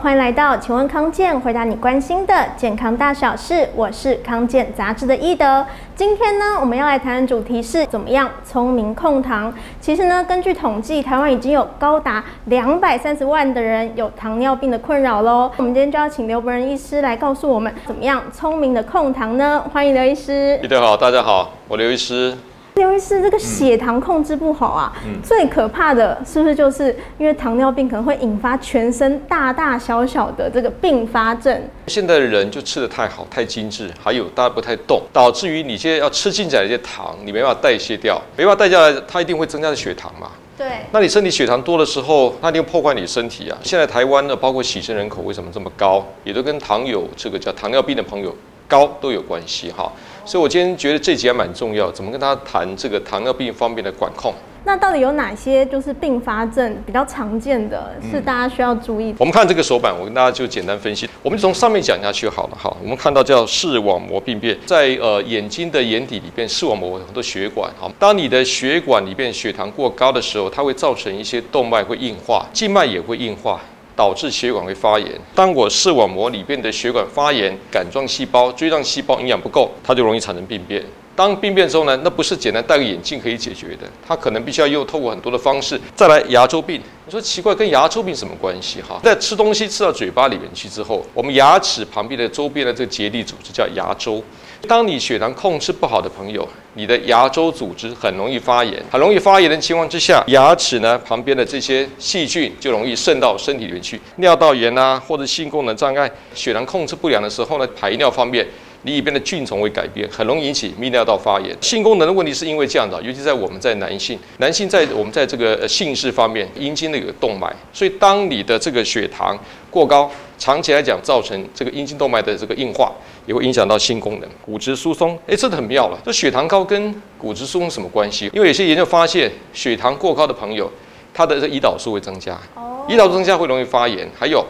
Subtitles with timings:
[0.00, 3.68] 欢迎来到请问康健，回答你关心的健康大小事。
[3.76, 5.64] 我是康健杂志的易德。
[5.94, 9.52] 今天呢，我们要来谈的主题是怎么样聪明控糖。
[9.80, 15.50] 其实呢，根据统计，台湾已经有高达两百三十万的人有糖尿病的困扰喽。
[15.56, 19.62] 我们今天就要请刘伯仁医师来告诉我们，怎么样聪明的控糖呢？
[19.72, 20.58] 欢迎刘医师。
[20.62, 22.36] 伊德好，大家好，我刘医师。
[22.74, 31.62] 刘医师，这个血糖控制不好啊，嗯、最可怕的是不是就是因为糖尿病可能会引发全身大大小小的这个并发症？
[31.88, 40.30] 现在的人就吃的太好、太精致，还有大家不太动，导致于你现在要吃进来的一些糖，你没办法代谢掉，没办法代谢掉，它一定会增加的血糖嘛。
[40.56, 40.66] 对。
[40.92, 43.58] 那你身体血糖多的时候，那一定破坏你身体啊。
[43.62, 48.34] 现在台湾呢，包括洗肾人口为什么这么高，也都跟糖友这个叫糖尿病的朋友
[48.72, 49.92] 高都有关系哈。
[50.24, 54.32] 所以，我今天觉得这集还蛮重要，怎么跟大家谈这个糖尿病方面的管控？
[54.64, 59.16] 那到底有哪些就是并发症比较常见的，是大家需要注意的？
[59.18, 61.10] 我们看这个手板，我跟大家就简单分析。
[61.20, 62.72] 我们从上面讲下去好了哈。
[62.80, 67.68] 我们看到叫视网膜病变，在呃眼睛的眼底里边，视网膜有很多血管。
[67.76, 73.60] 好，当你的血管里边血糖过高的时候，它会造成一些动脉会硬化，静脉也会硬化。
[73.96, 75.08] 导致血管会发炎。
[75.34, 80.84] 当我视网膜里边的血管发炎，杆状细胞、锥状细胞营养不够，它就容易产生病变。
[81.14, 85.78] 当病变之后呢，那不是简单戴个眼镜可以解决的，它可能必须要又透过很多的方式。
[85.94, 88.80] 再来牙周病，你说奇怪，跟牙周病什么关系？
[88.80, 94.24] 哈，在吃东西吃到嘴巴里面去之后，我们牙齿旁边的周边的这个结缔组织叫牙周。
[94.66, 104.00] 当你血糖控制不好的朋友，你的牙周组织很容易发炎，很容易发炎的情况之下，牙齿呢旁边的这些细菌就容易渗到身体里面去。
[104.16, 108.46] 尿道炎啊，或者性功能障碍，血糖控制不良的时候呢，排尿方面，
[108.82, 111.54] 你里边的菌丛会改变，很容易引起泌尿道发炎。
[111.60, 119.38] 性功能的问题是因为这样的，尤其在我们在男性，男性在我们在这个性事方面，阴茎的有个动脉，所以当你的这个血糖
[119.70, 120.10] 过高，
[120.42, 122.90] 长期来讲造成这个阴茎动脉的这个硬化。
[123.24, 125.16] 也会影响到性功能、骨质疏松。
[125.28, 125.98] 哎，这很妙了。
[126.04, 128.28] 这血糖高跟骨质疏松什么关系？
[128.34, 130.68] 因为有些研究发现，血糖过高的朋友，
[131.14, 132.36] 他的这胰岛素会增加。
[132.56, 132.84] 哦。
[132.88, 134.10] 胰岛素增加会容易发炎。
[134.18, 134.44] 还有，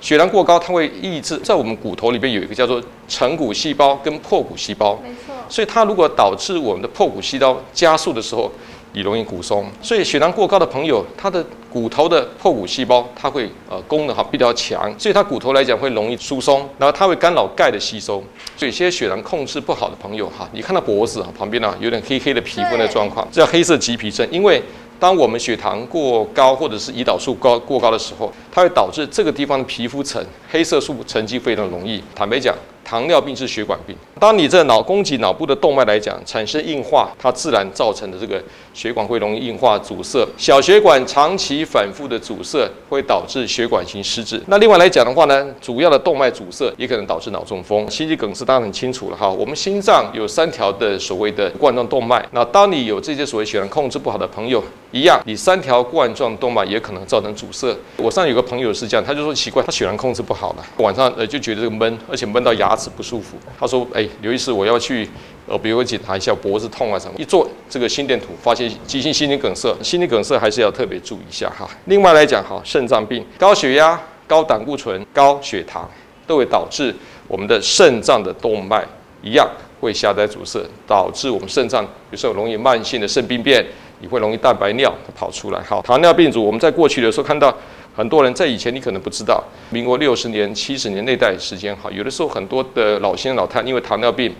[0.00, 4.98] 血糖过高，它会抑制在我们骨头里边有一个叫做成骨细胞跟破骨细胞。
[5.04, 5.34] 没错。
[5.50, 8.50] 所以它如果导致我们的破骨细胞加速的时候，
[8.94, 18.22] 你容易骨松，所以血糖过高的朋友，他的骨头的破骨细胞，它会呃功能哈比较强，所以他骨头来讲会容易疏松，然后它会干扰钙的吸收。
[18.56, 24.62] 所以一些血糖控制不好的朋友哈，你看到脖子啊旁边呢有点黑黑的皮肤的状况，这叫黑色棘皮症，因为。
[25.00, 32.02] 当我们血糖过高或者是胰岛素高过高的时候，它会导致这个地方的皮肤层黑色素沉积非常容易。
[32.14, 32.54] 坦白讲，
[32.84, 33.96] 糖尿病是血管病。
[34.20, 40.26] 当你这脑供给脑部的动脉来讲产生硬化，它自然造成的这个血管会容易硬化阻塞。
[40.36, 44.40] 小血管长期反复的阻塞会导致血管型失智。
[44.46, 47.90] 那另外来讲的话呢，主要的动脉阻塞也可能导致脑中风。
[47.90, 52.24] 心肌梗塞当然很清楚了哈，我们心脏有三条的所谓的冠状动脉。
[52.32, 54.62] 那当你有这些所谓血糖控制不好的朋友，
[54.92, 57.76] 一样，你三条冠状动脉也可能造成阻塞。
[57.96, 63.36] 我上有个朋友是这样，他就说奇怪，他血糖控制不好了，晚上呃就觉得这个闷，而且闷到牙牙齿不舒服。
[63.58, 65.08] 他说，哎，刘医师，我要去
[65.46, 67.14] 呃，比如检查一下脖子痛啊什么。
[67.16, 71.68] 一做这个心电图，发现急性心肌梗塞，心肌梗塞还是要特别注意一下哈。
[71.84, 75.88] 另外来讲，哈，肾脏病、高血压、高胆固醇、高血糖，
[76.26, 76.92] 都会导致
[77.28, 78.84] 我们的肾脏的动脉
[79.22, 79.48] 一样
[79.80, 83.64] 会狭窄阻塞，导致我们肾脏有时候容易慢性的肾病变。
[84.00, 85.62] 你会容易蛋白尿跑出来。
[85.62, 87.56] 好，糖尿病组，我们在过去的时候看到
[87.96, 94.34] 很多人，在以前你可能不知道，民国六十年、七十年那代时间，好，有的时候很多的老先生老太因为糖尿病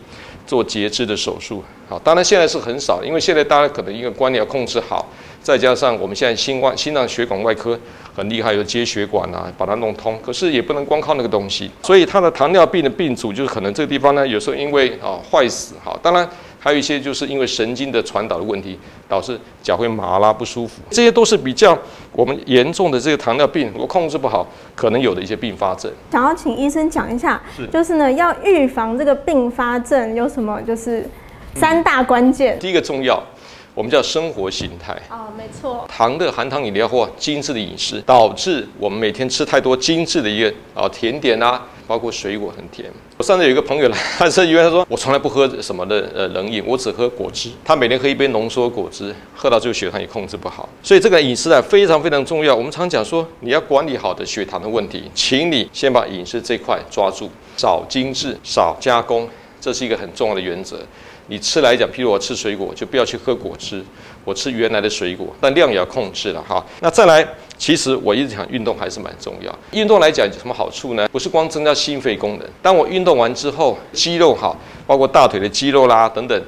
[0.46, 1.62] 做截肢的手术。
[1.88, 5.06] 好，当然现在是很少，因为现在大家可能一个观念要控制好，
[5.40, 7.78] 再加上我们现在心外心脏血管外科
[8.16, 10.18] 很厉害，有接血管啊，把它弄通。
[10.24, 15.74] 可是也不能光靠那个东西，所以他的糖尿病的病足就是可能这个地方呢，有时候因为啊坏死。
[15.84, 16.28] 好，当然。
[16.64, 21.78] 还有一些就是因为神经的传导的问题，导致脚会麻啦不舒服，这些都是比较
[22.12, 25.92] 我们严重的这个糖尿病，如果控制不好，可能有的一些并发症。
[26.10, 31.06] 想要请医生讲一下，是就是呢，要预防这个并发症有什么就是
[31.54, 32.56] 三大关键？
[32.56, 33.22] 嗯，第一个重要。
[33.74, 35.84] 我们叫生活形态哦，没错。
[35.88, 42.90] 糖的含糖饮料或精致的饮食，导致我们每天吃太多精致的一个啊甜点啊，包括水果很甜。
[43.16, 47.50] 我上次有一个朋友来， 他是因为他说我从来不喝什么的呃冷饮，我只喝果汁。
[47.64, 50.68] 他每天喝一杯浓缩果汁，喝到最后血糖也控制不好。
[50.82, 52.54] 所以这个饮食啊非常非常重要。
[52.54, 59.28] 我们常讲说，你要管理好的血糖的问题，请你先把饮食这块抓住，少精致，少加工，
[59.60, 60.78] 这是一个很重要的原则。
[61.26, 63.82] 你吃来讲，譬如我吃水果，就不要去喝果汁，
[64.24, 66.64] 我吃原来的水果，但量也要控制了哈。
[66.80, 67.26] 那再来，
[67.56, 69.58] 其实我一直讲运动还是蛮重要。
[69.72, 71.08] 运动来讲有什么好处呢？
[71.10, 74.54] 不是光增加心肺功能，当我运动完之后，肌肉哈，
[74.86, 76.42] 包括大腿的肌肉啦等等，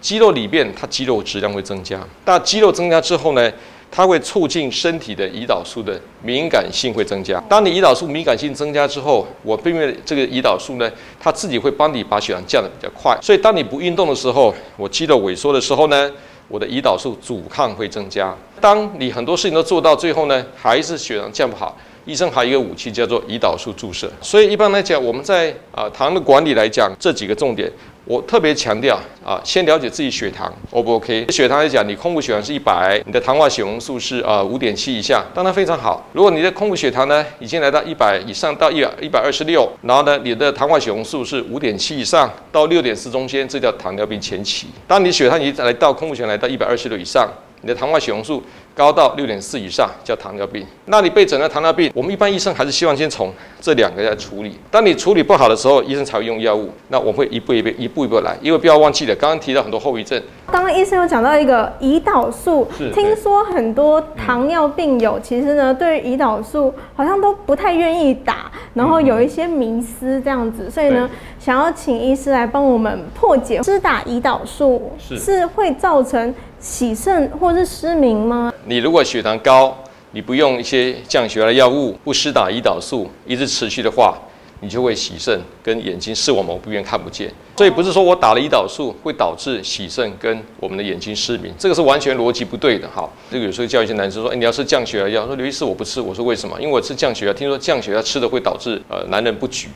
[0.00, 2.00] 肌肉里面它肌肉质量会增加。
[2.24, 3.52] 但肌肉增加之后呢？
[3.96, 7.42] 它会促进身体的胰岛素的敏感性会增加。
[7.48, 10.86] 当你胰岛素敏感性增加之后，我并没有这个胰岛素呢，
[11.18, 13.18] 它自己会帮你把血糖降得比较快。
[13.22, 16.12] 所以当你不运动的时候，我肌肉萎缩的时候呢，
[16.48, 18.36] 我的胰岛素阻抗会增加。
[18.60, 24.12] 当你很多事情都做到最后呢，还是血糖降不好，医生还有一个武器叫做胰岛素注射。
[24.20, 27.72] 所以一般来讲，我们在啊糖的管理来讲，这几个重点。
[28.06, 31.26] 我特别强调啊，先了解自己血糖 O 不 OK？
[31.28, 36.06] 血糖来讲，你空腹血糖是一百，你的糖化血红素是啊五点七以下，当然非常好。
[36.12, 44.68] 如果你的空腹血糖呢已经来到一百以上到一百一百二十六，然后呢你的糖化血红素是五点七以上到六点四中间，这叫糖尿病前期。
[44.86, 47.28] 当你血糖已经来到空腹血糖来到一百二十六以上，
[47.62, 48.40] 你的糖化血红素
[48.76, 54.54] 高到六点四以上叫糖尿病，那你被诊断糖尿病，我们一般医生还是希望先从这两个来处理。
[54.70, 56.68] 当你处理不好的时候，医生才会用药物。
[56.88, 60.22] 那我们会一步一步、一步一步来，因为不要忘记了，刚刚提到很多后遗症。
[60.52, 71.08] 刚刚医生有讲到一个胰岛素，听说很多糖尿病友其实呢，对于胰岛素好像都不太愿意打，然后有一些迷思这样子，所以呢，
[71.46, 78.52] 想要请医师来帮我们破解，施打胰岛素是会造成洗肾或是失明吗？
[78.64, 79.72] 你如果血糖高，
[80.10, 84.18] 你不用一些降血压的药物，不施打胰岛素，一直持续的话，
[84.60, 87.32] 你就会洗肾，跟眼睛视网膜病变看不见。
[87.56, 92.88] 所以不是说我打了胰岛素会导致洗肾跟我们的眼睛失明，这个是完全逻辑不对的。
[92.88, 96.60] 哈，这个有时候教一些男生说，哎，你要吃降血压药，说刘医师我不吃，我说为什么？
[96.60, 99.68] 因为我吃降血压，听说降血压吃的会导致呃男人不举。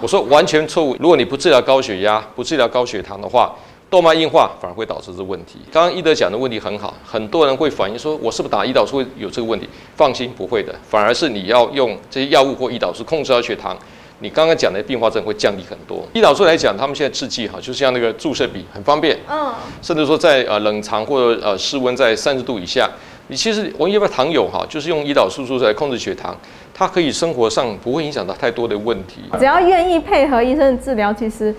[0.00, 3.54] 我说完全错误，如果你不治疗高血压，不治疗高血糖的话。
[3.90, 5.60] 动脉硬化反而会导致这问题。
[5.70, 9.68] 刚刚一德讲的问题很好，很多人会反映说，我是不是打胰岛素会有这个问题？
[9.94, 13.78] 放心，不会的，反而是你要用这些药物或胰岛素控制好血糖，
[14.24, 16.02] 你刚刚讲的并发症会降低很多。
[16.14, 22.88] 胰岛素来讲，他们现在制剂哈，就像那个注射笔，很方便，嗯，甚至说在呃冷藏或者呃室温在三十度以下，
[23.28, 26.34] 你其实我们一般糖友哈，就是用胰岛素注射来控制血糖，
[26.72, 29.20] 它可以生活上不会影响到太多的问题。
[29.38, 31.54] 只要愿意配合医生的治疗，其实。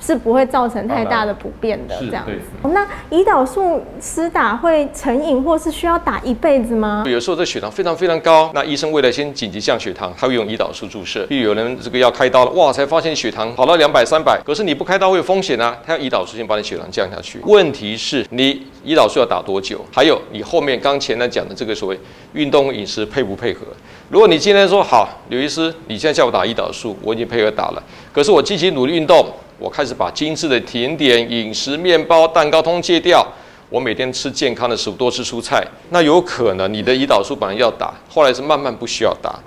[0.00, 2.68] 是不会造成太大的不便的，这样子。
[2.68, 7.04] 那胰岛素施打会成瘾，或是需要打一辈子吗？
[7.06, 11.26] 有时候这血糖非常非常高，那医生为了先紧急降血糖，他会用胰岛素注射。
[11.26, 17.40] 比如有人这个要开刀了，哇，才发现血糖跑到两百三百，可是你不开刀会有风险啊，他要胰岛素先把你血糖降下去。
[17.44, 19.84] 问题是你胰岛素要打多久？
[19.92, 21.98] 还有你后面刚前面讲的这个所谓
[22.34, 23.62] 运动饮食配不配合？
[24.08, 29.26] 如果你今天说好，刘医师，你现在叫我打胰岛素，我已经配合打了，可是我积极努力运动。
[29.58, 33.26] 我开始把精致的甜点、饮食、面包、蛋糕通通戒掉。
[33.70, 35.62] 我每天吃健康的食物，多吃蔬菜。
[35.90, 39.38] 那有可能你的胰岛素本来要打，后来是慢慢不需要打，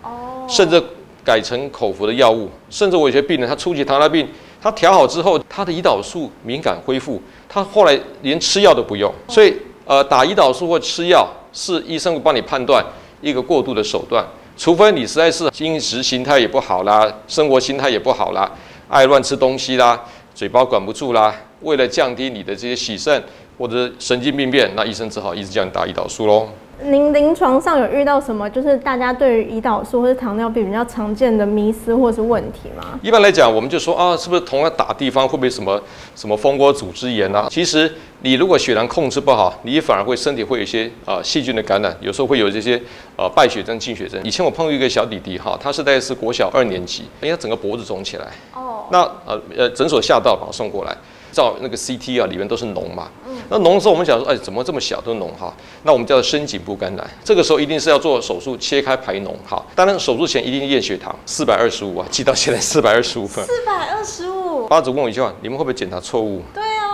[0.47, 0.79] 甚至
[1.23, 2.47] 改成口服的药物。
[2.69, 4.27] 甚至我有些病人，他初期糖尿病，
[4.61, 7.19] 他调好之后，他的胰岛素敏感恢复，
[7.49, 9.11] 他后来连吃药都不用。
[9.27, 9.55] 所以，
[9.85, 12.85] 呃，打胰岛素或吃药是医生会帮你判断
[13.21, 14.23] 一个过度的手段，
[14.55, 18.51] 除非你实在是饮食形态也不好啦，生活心态也不好啦。
[18.91, 19.97] 爱乱吃东西啦，
[20.35, 23.23] 嘴巴管不住啦，为了降低你的这些洗肾
[23.57, 26.49] 或者神经病变，那医生只好一直叫你打胰岛素喽。
[26.83, 32.99] 您临床上有遇到什么，就是大家对于胰岛素或者糖尿病比较常见的迷思或是问题吗？
[33.01, 35.81] 一般来讲，我们就说啊，是不是同样打地方会不会什么
[36.13, 37.47] 什么蜂窝组织炎啊？
[37.49, 37.89] 其实
[38.23, 42.80] 你如果血糖控制不好，你反而会身体会有一些啊细菌的感染，有时候会有这些
[43.16, 44.21] 呃败血症、净血症。
[44.23, 48.28] 以前我碰到一个小弟弟哈，他是大概是国小二年级，因为他整个脖子肿起来。
[48.54, 48.85] 哦。
[48.92, 50.95] 那呃呃诊所吓到，把他送过来。
[51.31, 53.09] 照那个 CT 啊，里面都是脓嘛。
[53.25, 53.35] 嗯。
[53.49, 55.51] 那脓的时候，我们想说，哎，怎么这么小都脓哈？
[55.83, 57.09] 那我们叫做深颈部感染。
[57.23, 59.66] 这个时候一定是要做手术切开排脓哈。
[59.73, 63.44] 当然手术前一定验血糖，四百二十五啊，记到现在四百二十五分。
[63.45, 64.68] 四百二十五。
[64.68, 66.44] 八组问我一句话，你们会不会检查错误？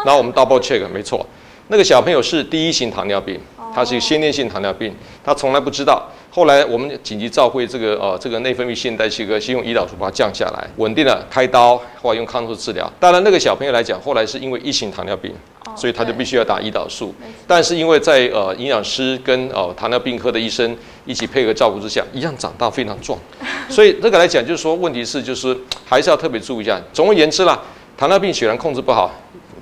[0.05, 1.25] 然后我们 double check，没错，
[1.67, 3.39] 那个小朋友是第一型糖尿病，
[3.73, 6.07] 他是先天性糖尿病，他从来不知道。
[6.29, 12.91] 后来我们紧急照会这个呃这个内分泌腺代谢科，先用胰岛素把它降下来，稳定了，开刀或者用抗生素治疗。
[12.99, 15.33] 当然那个小朋友来讲，后来是因为一型糖尿病，
[15.75, 17.11] 所以他就必须要打胰岛素。
[17.47, 23.17] 但是因为在呃营养师跟呃糖尿病科的医生一起配合照顾之下，一样长大非常壮。
[23.67, 26.79] 所以这个来讲就是说，问题是就是还是要特别注意一下。
[26.93, 27.59] 总而言之啦，
[27.97, 29.11] 糖尿病血糖控制不好，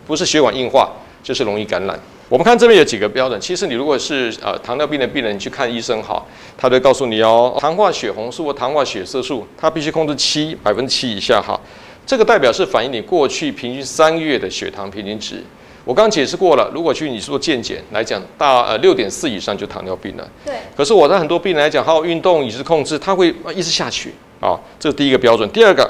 [0.06, 0.92] 不是血管硬化，
[1.24, 2.00] 就是容易感染。
[2.28, 3.40] 我们看这边有几个标准。
[3.40, 6.24] 其实你如果是呃糖尿病的病人，你去看医生哈，
[6.58, 11.60] 他都会告诉你哦，糖化血红素或糖化血色素，它必须控制七百分之七以下哈。
[12.06, 15.44] 这个代表是反映你过去平均三个月的血糖平均值。
[15.84, 20.28] 我刚刚解释过了，如果去你做健检来讲，大呃六点四以上就糖尿病了。
[20.44, 20.56] 对。
[20.76, 24.60] 可是我在很多病人来讲，还有运动、饮食控制，他会一直下去啊。
[24.80, 25.48] 这是第一个标准。
[25.52, 25.88] 第二个，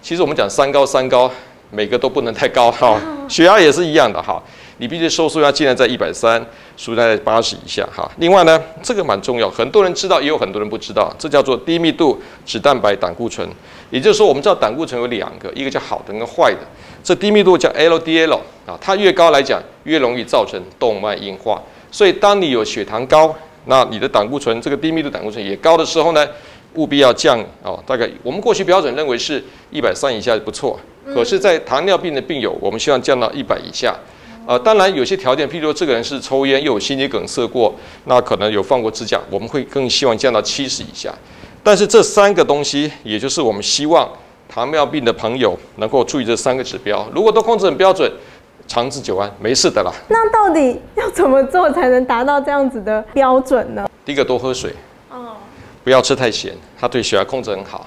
[0.00, 1.28] 其实我们讲三高，三高
[1.72, 3.00] 每个都不能太高哈。
[3.28, 4.40] 血压也是一样的哈。
[4.78, 6.44] 你必须收缩压尽量在一百三，
[6.76, 8.10] 输在八十以下哈。
[8.18, 13.48] 另外呢，这个蛮重要，很多人知道，也有很多人不知道，这叫做低密度脂蛋白胆固醇。
[13.90, 16.58] 也就是说，我们知道胆固醇有两个，一个叫好的，一个坏的。
[17.04, 21.62] 这低密度叫 LDL 啊，它越高来讲，越容易造成动脉硬化。
[21.92, 23.32] 所以，当你有血糖高，
[23.66, 26.26] 那你的胆固醇这个低密度胆固醇也高的时候呢，
[26.74, 27.82] 务必要降哦。
[27.86, 33.94] 大概我们过去标准认为是一百三以下不错，可是，在糖尿病的病友，我们希望降到一百以下。
[34.44, 37.72] 呃，当然有些条件，譬如说这个人是抽烟又有心肌梗塞过，
[38.06, 41.14] 那可能有放过支架，我们会更希望降到七十以下。
[41.62, 44.08] 但是这三个东西，也就是我们希望
[44.48, 48.10] 糖尿病的朋友能够注意这三个指标，如果都控制很标准，
[48.66, 49.92] 长治久安，没事的啦。
[50.08, 53.88] 那到底要怎么做才能达到这样子的标准呢？
[54.04, 54.74] 第一个多喝水，哦，
[55.84, 57.86] 不要吃太咸，它对血压控制很好。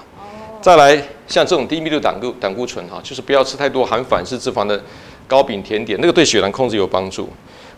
[0.60, 4.80] 再来像这种低密度胆固胆固醇哈，就是不要吃太多含反式脂肪的。
[5.28, 7.28] 糕饼甜点那个对血糖控制有帮助，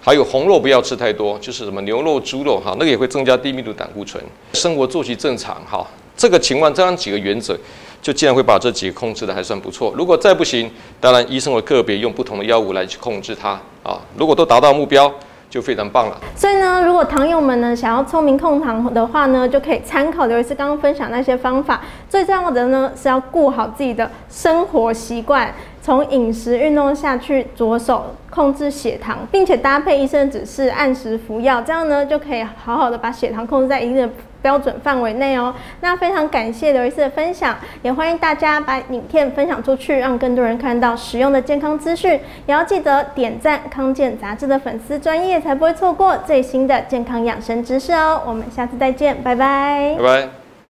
[0.02, 4.22] 还有红肉不要吃太多，就是什么牛肉、猪肉哈，那个也会增加低密度胆固醇。
[4.52, 7.58] 生活作息正常哈，这个情况这样几个原则，
[8.02, 9.94] 就竟然会把这几个控制的还算不错。
[9.96, 10.70] 如果再不行，
[11.00, 13.98] 当然医生会个别用不同的药物来去控制它啊。
[14.18, 15.10] 如果都达到目标，
[15.50, 16.16] 就非常棒了。
[16.36, 21.80] 所以呢，如果糖友们呢想要聪明控糖的话呢，就可以参考刘医师刚刚分享那些方法。
[22.08, 25.52] 最重要的呢是要顾好自己的生活习惯。
[25.80, 34.10] 从饮食、运动下去着手控制血糖，并且搭配医生指示按时服药，这样呢就可以好好的把血糖控制在一定的
[34.42, 35.54] 标准范围内哦。
[35.80, 42.12] 那非常感谢刘医师的分享，也欢迎大家把影片分享出去，让更多人看到实用的健康资讯。
[42.46, 48.22] 也要记得点赞康健杂志的粉丝专业，才不会错过最新的健康养生知识哦。
[48.26, 49.94] 我们下次再见，拜拜。
[49.98, 50.47] 拜拜。